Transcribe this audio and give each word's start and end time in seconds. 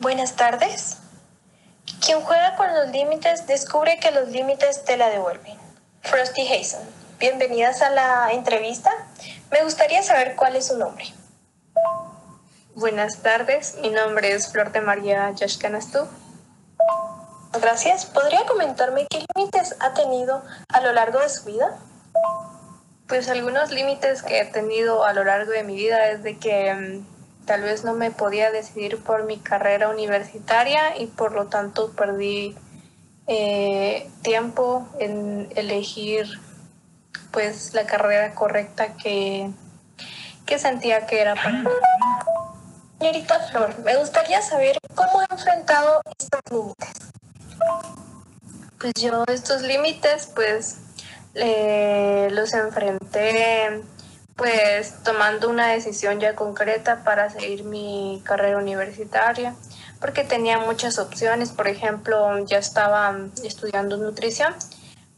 Buenas 0.00 0.34
tardes. 0.34 0.96
Quien 2.02 2.22
juega 2.22 2.56
con 2.56 2.72
los 2.74 2.88
límites 2.88 3.46
descubre 3.46 3.98
que 3.98 4.10
los 4.12 4.30
límites 4.30 4.82
te 4.86 4.96
la 4.96 5.10
devuelven. 5.10 5.58
Frosty 6.00 6.40
Hazen. 6.50 6.80
Bienvenidas 7.18 7.82
a 7.82 7.90
la 7.90 8.32
entrevista. 8.32 8.90
Me 9.50 9.62
gustaría 9.62 10.02
saber 10.02 10.36
cuál 10.36 10.56
es 10.56 10.68
su 10.68 10.78
nombre. 10.78 11.04
Buenas 12.74 13.18
tardes, 13.18 13.76
mi 13.82 13.90
nombre 13.90 14.32
es 14.32 14.50
Flor 14.50 14.72
de 14.72 14.80
María 14.80 15.32
Yashkanastú. 15.32 16.08
Gracias. 17.60 18.06
¿Podría 18.06 18.46
comentarme 18.46 19.06
qué 19.10 19.26
límites 19.36 19.76
ha 19.80 19.92
tenido 19.92 20.42
a 20.70 20.80
lo 20.80 20.94
largo 20.94 21.18
de 21.18 21.28
su 21.28 21.44
vida? 21.44 21.76
Pues 23.06 23.28
algunos 23.28 23.70
límites 23.70 24.22
que 24.22 24.40
he 24.40 24.46
tenido 24.46 25.04
a 25.04 25.12
lo 25.12 25.24
largo 25.24 25.52
de 25.52 25.62
mi 25.62 25.76
vida 25.76 26.08
es 26.08 26.22
de 26.22 26.38
que 26.38 26.72
mm, 26.72 27.19
tal 27.46 27.62
vez 27.62 27.84
no 27.84 27.94
me 27.94 28.10
podía 28.10 28.50
decidir 28.50 29.02
por 29.02 29.24
mi 29.24 29.38
carrera 29.38 29.88
universitaria 29.88 30.96
y 30.98 31.06
por 31.06 31.32
lo 31.32 31.46
tanto 31.46 31.92
perdí 31.92 32.56
eh, 33.26 34.08
tiempo 34.22 34.88
en 34.98 35.48
elegir 35.54 36.26
pues 37.30 37.74
la 37.74 37.86
carrera 37.86 38.34
correcta 38.34 38.94
que, 38.94 39.50
que 40.46 40.58
sentía 40.58 41.06
que 41.06 41.20
era 41.20 41.34
para 41.34 41.52
mí. 41.52 41.70
Señorita 42.98 43.40
Flor, 43.48 43.78
me 43.80 43.96
gustaría 43.96 44.42
saber 44.42 44.76
cómo 44.94 45.20
ha 45.20 45.26
enfrentado 45.30 46.02
estos 46.18 46.40
límites. 46.50 46.88
Pues 48.78 48.94
yo 48.94 49.24
estos 49.28 49.62
límites 49.62 50.30
pues 50.34 50.78
los 51.34 52.52
enfrenté 52.54 53.82
pues 54.40 54.94
tomando 55.04 55.50
una 55.50 55.66
decisión 55.66 56.18
ya 56.18 56.34
concreta 56.34 57.04
para 57.04 57.28
seguir 57.28 57.64
mi 57.64 58.22
carrera 58.24 58.56
universitaria 58.56 59.54
porque 60.00 60.24
tenía 60.24 60.58
muchas 60.58 60.98
opciones, 60.98 61.50
por 61.50 61.68
ejemplo 61.68 62.38
ya 62.46 62.56
estaba 62.56 63.14
estudiando 63.44 63.98
nutrición, 63.98 64.54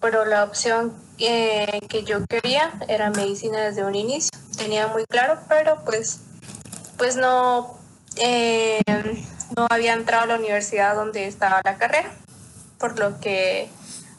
pero 0.00 0.24
la 0.24 0.42
opción 0.42 0.92
eh, 1.20 1.78
que 1.88 2.02
yo 2.02 2.27
quería 2.27 2.72
era 2.88 3.11
medicina 3.11 3.61
desde 3.61 3.84
un 3.84 3.94
inicio, 3.94 4.33
tenía 4.58 4.88
muy 4.88 5.05
claro, 5.06 5.39
pero 5.48 5.84
pues 5.84 6.18
pues 6.98 7.14
no, 7.14 7.78
eh, 8.16 8.80
no 9.56 9.68
había 9.70 9.92
entrado 9.92 10.24
a 10.24 10.27
la 10.27 10.34
universidad 10.34 10.96
donde 10.96 11.28
estaba 11.28 11.61
la 11.64 11.77
carrera, 11.77 12.11
por 12.80 12.98
lo 12.98 13.20
que 13.20 13.68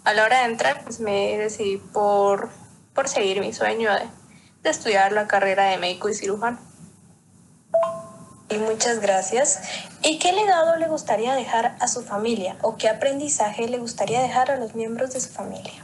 a 0.06 0.14
la 0.14 0.24
hora 0.24 0.40
de 0.40 0.46
entrar 0.46 0.82
pues 0.86 1.02
me 1.02 1.38
decidí 1.38 1.76
por, 1.76 2.48
por 2.94 3.10
seguir 3.10 3.42
mi 3.42 3.52
sueño 3.52 3.94
de, 3.94 4.23
de 4.64 4.70
estudiar 4.70 5.12
la 5.12 5.28
carrera 5.28 5.66
de 5.66 5.78
médico 5.78 6.10
y 6.10 6.14
cirujano. 6.14 6.58
Y 8.50 8.58
muchas 8.58 9.00
gracias. 9.00 9.62
¿Y 10.02 10.20
qué 10.20 10.32
legado 10.32 10.76
le 10.76 10.88
gustaría 10.88 11.34
dejar 11.34 11.76
a 11.80 11.88
su 11.88 12.04
familia 12.04 12.56
o 12.62 12.78
qué 12.78 12.90
aprendizaje 12.90 13.68
le 13.68 13.80
gustaría 13.80 14.22
dejar 14.22 14.52
a 14.52 14.58
los 14.58 14.76
miembros 14.76 15.12
de 15.14 15.20
su 15.20 15.30
familia? 15.30 15.84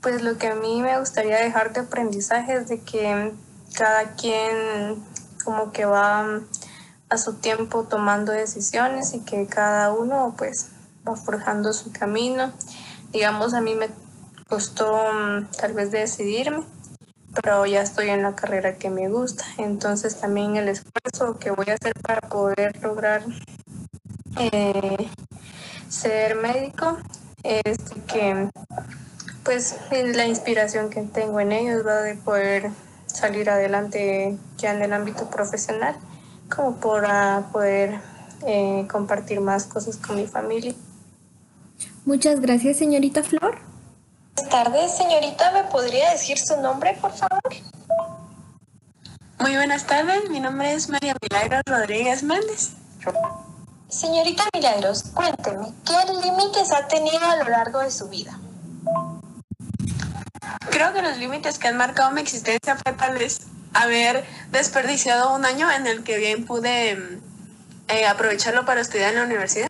Pues 0.00 0.22
lo 0.22 0.36
que 0.38 0.48
a 0.48 0.54
mí 0.54 0.82
me 0.82 0.98
gustaría 0.98 1.36
dejar 1.38 1.72
de 1.72 1.80
aprendizaje 1.80 2.54
es 2.54 2.68
de 2.68 2.80
que 2.80 3.32
cada 3.74 4.14
quien 4.14 5.02
como 5.44 5.72
que 5.72 5.84
va 5.84 6.40
a 7.08 7.18
su 7.18 7.34
tiempo 7.34 7.84
tomando 7.84 8.32
decisiones 8.32 9.14
y 9.14 9.20
que 9.20 9.46
cada 9.46 9.92
uno 9.92 10.34
pues 10.36 10.68
va 11.06 11.16
forjando 11.16 11.72
su 11.72 11.92
camino. 11.92 12.52
Digamos, 13.10 13.54
a 13.54 13.60
mí 13.60 13.74
me 13.74 13.88
costó 14.52 15.02
mm, 15.10 15.46
tal 15.58 15.72
vez 15.72 15.90
decidirme, 15.90 16.64
pero 17.34 17.64
ya 17.64 17.80
estoy 17.80 18.10
en 18.10 18.22
la 18.22 18.36
carrera 18.36 18.76
que 18.76 18.90
me 18.90 19.08
gusta. 19.08 19.46
Entonces 19.56 20.20
también 20.20 20.56
el 20.56 20.68
esfuerzo 20.68 21.38
que 21.38 21.50
voy 21.50 21.64
a 21.70 21.74
hacer 21.80 21.94
para 22.02 22.20
poder 22.20 22.78
lograr 22.82 23.24
eh, 24.38 25.08
ser 25.88 26.34
médico 26.34 26.98
es 27.42 27.78
que 28.06 28.50
pues 29.42 29.76
la 29.90 30.26
inspiración 30.26 30.90
que 30.90 31.00
tengo 31.00 31.40
en 31.40 31.52
ellos 31.52 31.86
va 31.86 32.02
de 32.02 32.16
poder 32.16 32.70
salir 33.06 33.48
adelante 33.48 34.36
ya 34.58 34.74
en 34.74 34.82
el 34.82 34.92
ámbito 34.92 35.30
profesional, 35.30 35.96
como 36.54 36.76
para 36.76 37.48
poder 37.52 38.00
eh, 38.46 38.86
compartir 38.92 39.40
más 39.40 39.64
cosas 39.64 39.96
con 39.96 40.16
mi 40.16 40.26
familia. 40.26 40.74
Muchas 42.04 42.38
gracias, 42.40 42.76
señorita 42.76 43.22
Flor. 43.22 43.71
Buenas 44.52 44.70
tardes, 44.70 44.96
señorita. 44.98 45.50
¿Me 45.52 45.64
podría 45.64 46.10
decir 46.10 46.38
su 46.38 46.60
nombre, 46.60 46.94
por 47.00 47.10
favor? 47.10 47.40
Muy 49.38 49.56
buenas 49.56 49.86
tardes. 49.86 50.28
Mi 50.28 50.40
nombre 50.40 50.74
es 50.74 50.90
María 50.90 51.14
Milagros 51.22 51.62
Rodríguez 51.64 52.22
Méndez. 52.22 52.72
Señorita 53.88 54.44
Milagros, 54.54 55.04
cuénteme, 55.14 55.72
¿qué 55.86 56.12
límites 56.12 56.70
ha 56.70 56.86
tenido 56.86 57.24
a 57.24 57.36
lo 57.36 57.48
largo 57.48 57.78
de 57.78 57.90
su 57.90 58.10
vida? 58.10 58.38
Creo 60.70 60.92
que 60.92 61.00
los 61.00 61.16
límites 61.16 61.58
que 61.58 61.68
han 61.68 61.78
marcado 61.78 62.10
mi 62.10 62.20
existencia 62.20 62.76
fue 62.76 62.92
tal 62.92 63.16
vez 63.16 63.40
haber 63.72 64.22
desperdiciado 64.50 65.34
un 65.34 65.46
año 65.46 65.70
en 65.70 65.86
el 65.86 66.04
que 66.04 66.18
bien 66.18 66.44
pude 66.44 67.20
eh, 67.88 68.06
aprovecharlo 68.06 68.66
para 68.66 68.82
estudiar 68.82 69.14
en 69.14 69.16
la 69.16 69.24
universidad. 69.24 69.68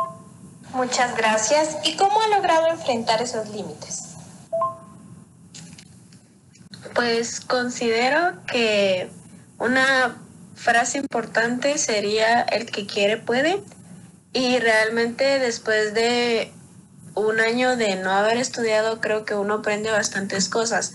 Muchas 0.74 1.16
gracias. 1.16 1.78
¿Y 1.84 1.96
cómo 1.96 2.20
ha 2.20 2.28
logrado 2.28 2.66
enfrentar 2.66 3.22
esos 3.22 3.48
límites? 3.48 4.09
Pues 7.00 7.40
considero 7.40 8.44
que 8.46 9.08
una 9.58 10.18
frase 10.54 10.98
importante 10.98 11.78
sería 11.78 12.42
el 12.42 12.66
que 12.70 12.86
quiere 12.86 13.16
puede 13.16 13.62
y 14.34 14.58
realmente 14.58 15.38
después 15.38 15.94
de 15.94 16.52
un 17.14 17.40
año 17.40 17.78
de 17.78 17.96
no 17.96 18.10
haber 18.10 18.36
estudiado 18.36 19.00
creo 19.00 19.24
que 19.24 19.34
uno 19.34 19.54
aprende 19.54 19.90
bastantes 19.90 20.50
cosas, 20.50 20.92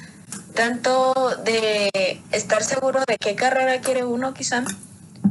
tanto 0.53 1.15
de 1.43 1.89
estar 2.29 2.63
seguro 2.63 2.99
de 3.07 3.17
qué 3.17 3.33
carrera 3.35 3.81
quiere 3.81 4.03
uno 4.03 4.35
quizá 4.35 4.63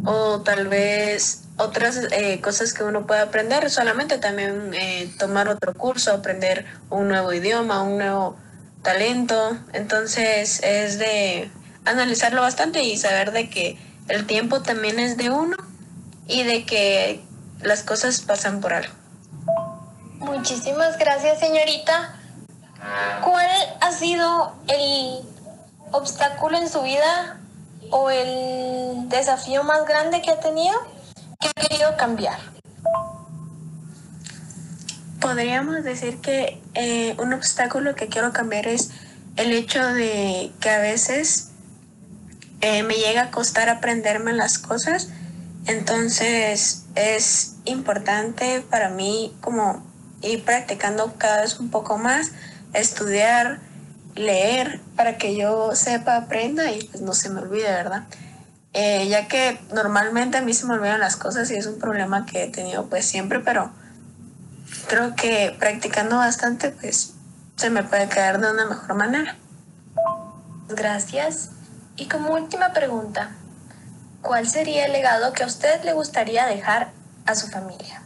o 0.05 0.41
tal 0.41 0.67
vez 0.67 1.43
otras 1.56 2.01
eh, 2.11 2.41
cosas 2.41 2.75
que 2.75 2.83
uno 2.83 3.06
puede 3.06 3.21
aprender, 3.21 3.71
solamente 3.71 4.19
también 4.19 4.75
eh, 4.75 5.09
tomar 5.21 5.49
otro 5.49 5.73
curso, 5.73 6.12
aprender 6.12 6.67
un 6.91 7.06
nuevo 7.06 7.33
idioma, 7.33 7.81
un 7.83 7.99
nuevo 7.99 8.44
talento. 8.84 9.59
Entonces 9.72 10.61
es 10.62 11.00
de 11.00 11.50
analizarlo 11.84 12.43
bastante 12.43 12.84
y 12.84 12.97
saber 12.97 13.33
de 13.33 13.50
que 13.50 13.77
el 14.06 14.27
tiempo 14.27 14.62
también 14.62 15.00
es 15.00 15.17
de 15.17 15.31
uno 15.31 15.56
y 16.28 16.45
de 16.45 16.65
que 16.65 17.25
las 17.61 17.83
cosas 17.83 18.21
pasan 18.21 18.61
por 18.61 18.73
algo. 18.73 18.94
Muchísimas 20.21 20.97
gracias, 20.99 21.41
señorita. 21.41 22.15
¿Cuál 23.23 23.50
ha 23.81 23.93
sido 23.93 24.55
el 24.69 25.21
obstáculo 25.91 26.59
en 26.59 26.69
su 26.69 26.83
vida 26.83 27.39
o 27.91 28.11
el 28.11 29.09
desafío 29.09 29.65
más 29.65 29.87
grande 29.87 30.23
que 30.23 30.31
ha 30.31 30.41
tenido? 30.41 30.77
¿Qué 31.41 31.49
ha 31.49 31.69
querido 31.69 31.97
cambiar? 31.97 32.53
Podríamos 35.25 35.83
decir 35.85 36.19
que 36.19 36.61
eh, 36.75 37.17
un 37.19 37.33
obstáculo 37.33 37.95
que 37.95 38.09
quiero 38.09 38.35
cambiar 38.35 38.69
es 38.69 38.91
el 39.37 39.53
hecho 39.53 39.83
de 39.83 40.53
que 40.61 40.69
a 40.69 40.81
veces 40.81 41.49
eh, 42.61 42.83
me 42.83 42.97
llega 42.97 43.23
a 43.23 43.31
costar 43.31 43.71
aprenderme 43.71 44.35
las 44.35 44.59
cosas. 44.59 45.09
Entonces 45.65 46.85
es 46.95 47.55
importante 47.65 48.62
para 48.69 48.91
mí 48.91 49.35
como 49.41 49.83
ir 50.21 50.45
practicando 50.45 51.15
cada 51.17 51.41
vez 51.41 51.59
un 51.59 51.71
poco 51.71 51.97
más, 51.97 52.33
estudiar, 52.75 53.61
leer 54.15 54.83
para 54.95 55.17
que 55.17 55.35
yo 55.35 55.75
sepa, 55.75 56.17
aprenda 56.17 56.71
y 56.71 56.85
pues 56.85 57.01
no 57.01 57.15
se 57.15 57.31
me 57.31 57.41
olvide, 57.41 57.73
¿verdad? 57.73 58.03
Eh, 58.75 59.09
ya 59.09 59.27
que 59.27 59.59
normalmente 59.73 60.37
a 60.37 60.43
mí 60.43 60.53
se 60.53 60.67
me 60.67 60.75
olvidan 60.75 61.00
las 61.00 61.17
cosas 61.17 61.50
y 61.50 61.55
es 61.55 61.65
un 61.65 61.79
problema 61.79 62.27
que 62.27 62.44
he 62.44 62.49
tenido 62.49 62.91
pues 62.91 63.06
siempre, 63.06 63.41
pero 63.41 63.73
creo 64.88 65.14
que 65.14 65.55
practicando 65.58 66.16
bastante 66.16 66.70
pues 66.70 67.14
se 67.56 67.70
me 67.70 67.82
puede 67.82 68.08
quedar 68.08 68.40
de 68.40 68.50
una 68.50 68.66
mejor 68.66 68.94
manera. 68.94 69.37
Gracias. 70.69 71.50
Y 71.96 72.08
como 72.08 72.34
última 72.34 72.72
pregunta, 72.72 73.37
¿cuál 74.22 74.49
sería 74.49 74.87
el 74.87 74.93
legado 74.93 75.32
que 75.32 75.44
a 75.44 75.46
usted 75.46 75.82
le 75.84 75.93
gustaría 75.93 76.46
dejar 76.46 76.90
a 77.26 77.34
su 77.34 77.49
familia? 77.49 78.02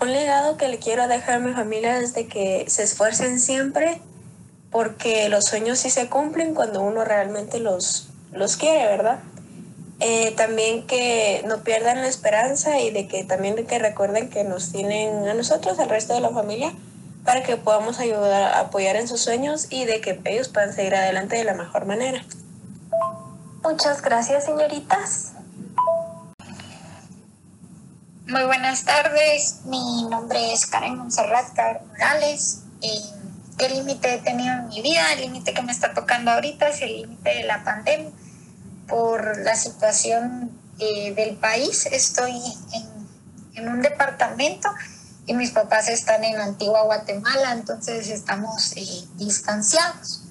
Un 0.00 0.12
legado 0.12 0.56
que 0.56 0.68
le 0.68 0.78
quiero 0.78 1.08
dejar 1.08 1.36
a 1.36 1.38
mi 1.38 1.52
familia 1.52 1.98
es 1.98 2.14
de 2.14 2.26
que 2.26 2.64
se 2.68 2.82
esfuercen 2.82 3.40
siempre 3.40 4.00
porque 4.70 5.28
los 5.28 5.44
sueños 5.44 5.78
sí 5.78 5.90
se 5.90 6.08
cumplen 6.08 6.54
cuando 6.54 6.80
uno 6.80 7.04
realmente 7.04 7.60
los, 7.60 8.08
los 8.32 8.56
quiere, 8.56 8.86
¿verdad? 8.86 9.20
Eh, 10.04 10.32
también 10.36 10.84
que 10.84 11.44
no 11.46 11.62
pierdan 11.62 12.00
la 12.00 12.08
esperanza 12.08 12.80
y 12.80 12.90
de 12.90 13.06
que 13.06 13.22
también 13.22 13.54
que 13.64 13.78
recuerden 13.78 14.30
que 14.30 14.42
nos 14.42 14.72
tienen 14.72 15.28
a 15.28 15.34
nosotros, 15.34 15.78
al 15.78 15.88
resto 15.88 16.12
de 16.12 16.20
la 16.20 16.30
familia, 16.30 16.72
para 17.24 17.44
que 17.44 17.56
podamos 17.56 18.00
ayudar 18.00 18.42
a 18.42 18.58
apoyar 18.58 18.96
en 18.96 19.06
sus 19.06 19.20
sueños 19.20 19.68
y 19.70 19.84
de 19.84 20.00
que 20.00 20.20
ellos 20.24 20.48
puedan 20.48 20.72
seguir 20.72 20.96
adelante 20.96 21.36
de 21.36 21.44
la 21.44 21.54
mejor 21.54 21.86
manera. 21.86 22.24
Muchas 23.62 24.02
gracias, 24.02 24.46
señoritas. 24.46 25.34
Muy 28.26 28.42
buenas 28.42 28.84
tardes, 28.84 29.60
mi 29.66 30.02
nombre 30.10 30.52
es 30.52 30.66
Karen 30.66 30.98
Monserrat 30.98 31.56
Morales. 31.86 32.62
¿Qué 33.56 33.68
límite 33.68 34.14
he 34.14 34.18
tenido 34.18 34.52
en 34.52 34.66
mi 34.66 34.82
vida? 34.82 35.12
El 35.12 35.20
límite 35.20 35.54
que 35.54 35.62
me 35.62 35.70
está 35.70 35.94
tocando 35.94 36.32
ahorita 36.32 36.70
es 36.70 36.82
el 36.82 37.02
límite 37.02 37.34
de 37.36 37.44
la 37.44 37.62
pandemia. 37.62 38.10
Por 38.86 39.38
la 39.38 39.54
situación 39.56 40.50
eh, 40.78 41.14
del 41.14 41.36
país, 41.36 41.86
estoy 41.86 42.40
en, 43.54 43.68
un 43.68 43.80
departamento 43.80 44.68
y 45.26 45.34
mis 45.34 45.50
papás 45.50 45.88
están 45.88 46.24
en 46.24 46.40
Antigua 46.40 46.82
Guatemala, 46.82 47.52
entonces 47.52 48.08
estamos 48.08 48.72
eh, 48.76 49.06
distanciados. 49.16 50.22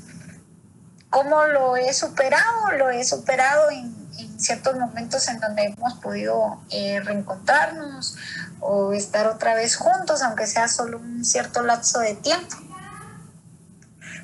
¿Cómo 1.09 1.45
lo 1.45 1.77
he 1.77 1.93
superado? 1.93 2.71
Lo 2.77 2.89
he 2.89 3.03
superado 3.03 3.69
en 3.69 4.01
ciertos 4.39 4.75
momentos 4.75 5.27
en 5.27 5.39
donde 5.39 5.65
hemos 5.65 5.93
podido 5.95 6.61
eh, 6.69 6.99
reencontrarnos 7.01 8.17
o 8.59 8.93
estar 8.93 9.27
otra 9.27 9.53
vez 9.55 9.75
juntos, 9.75 10.21
aunque 10.21 10.47
sea 10.47 10.67
solo 10.67 10.97
un 10.97 11.23
cierto 11.23 11.61
lapso 11.61 11.99
de 11.99 12.15
tiempo. 12.15 12.55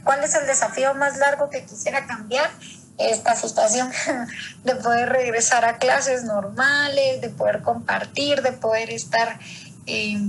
¿Cuál 0.03 0.23
es 0.23 0.35
el 0.35 0.47
desafío 0.47 0.93
más 0.95 1.17
largo 1.17 1.49
que 1.49 1.65
quisiera 1.65 2.05
cambiar? 2.05 2.49
Esta 2.97 3.35
situación 3.35 3.91
de 4.63 4.75
poder 4.75 5.09
regresar 5.09 5.65
a 5.65 5.77
clases 5.77 6.23
normales, 6.23 7.21
de 7.21 7.29
poder 7.29 7.61
compartir, 7.61 8.41
de 8.41 8.53
poder 8.53 8.89
estar 8.89 9.39
eh, 9.85 10.19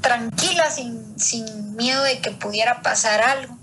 tranquila 0.00 0.70
sin, 0.70 1.18
sin 1.18 1.76
miedo 1.76 2.02
de 2.02 2.20
que 2.20 2.30
pudiera 2.30 2.82
pasar 2.82 3.20
algo 3.20 3.58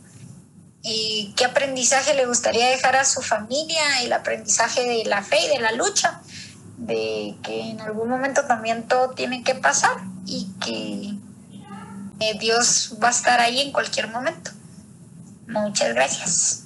y 0.88 1.34
qué 1.36 1.46
aprendizaje 1.46 2.14
le 2.14 2.28
gustaría 2.28 2.68
dejar 2.68 2.96
a 2.96 3.06
su 3.06 3.24
familia, 3.24 4.04
el 4.04 4.14
aprendizaje 4.14 4.86
de 4.86 5.04
la 5.06 5.24
fe 5.24 5.40
y 5.44 5.50
de 5.50 5.60
la 5.60 5.72
lucha, 5.72 6.22
de 6.78 7.36
que 7.42 7.72
en 7.72 7.82
algún 7.82 8.08
momento 8.08 8.46
también 8.46 8.88
todo 8.88 9.10
tiene 9.10 9.44
que 9.44 9.56
pasar 9.56 9.98
y 10.28 10.48
que 10.62 11.16
eh, 12.20 12.38
Dios 12.40 12.98
va 13.04 13.08
a 13.08 13.12
estar 13.12 13.40
ahí 13.40 13.62
en 13.62 13.72
cualquier 13.72 14.10
momento. 14.10 14.52
Muchas 15.48 15.96
gracias. 15.96 16.65